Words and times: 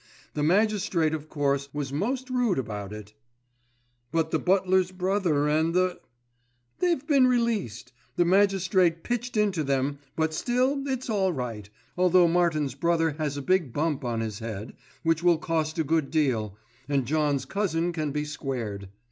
The 0.33 0.41
magistrate, 0.41 1.13
of 1.13 1.29
course, 1.29 1.69
was 1.75 1.93
most 1.93 2.31
rude 2.31 2.57
about 2.57 2.91
it." 2.91 3.13
"But 4.11 4.31
the 4.31 4.39
butler's 4.39 4.89
brother 4.91 5.47
and 5.47 5.75
the—" 5.75 5.99
"They've 6.79 7.05
been 7.05 7.27
released. 7.27 7.93
The 8.15 8.25
magistrate 8.25 9.03
pitched 9.03 9.37
into 9.37 9.63
them; 9.63 9.99
but 10.15 10.33
still, 10.33 10.87
it's 10.87 11.07
all 11.07 11.31
right, 11.33 11.69
although 11.95 12.27
Martin's 12.27 12.73
brother 12.73 13.11
has 13.19 13.37
a 13.37 13.43
big 13.43 13.73
bump 13.73 14.03
on 14.03 14.21
his 14.21 14.39
head, 14.39 14.73
which 15.03 15.21
will 15.21 15.37
cost 15.37 15.77
a 15.77 15.83
good 15.83 16.09
deal, 16.09 16.57
and 16.89 17.05
John's 17.05 17.45
cousin 17.45 17.93
can 17.93 18.09
be 18.11 18.25
squared. 18.25 18.89